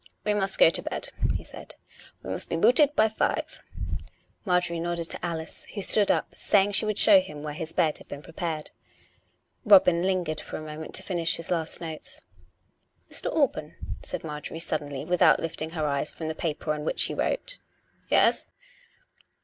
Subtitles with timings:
[0.25, 1.75] "We must go to bed," he said."
[2.23, 3.61] We must be booted by five."
[4.45, 7.99] Marjorie nodded to Alice, who stood up, saying she would show him where his bed
[7.99, 8.71] had been prepared.
[9.63, 12.19] Robin lingered for a moment to finish his last notes."
[13.11, 13.31] Mr.
[13.31, 17.59] Alban," said Marjorie suddenly, without lifting her eyes from the paper on which she wrote.
[18.09, 18.47] "Yes?"